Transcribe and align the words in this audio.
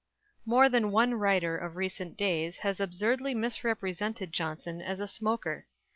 More 0.47 0.67
than 0.67 0.89
one 0.89 1.13
writer 1.13 1.55
of 1.55 1.75
recent 1.75 2.17
days 2.17 2.57
has 2.65 2.79
absurdly 2.79 3.35
misrepresented 3.35 4.33
Johnson 4.33 4.81
as 4.81 4.99
a 4.99 5.07
smoker. 5.07 5.67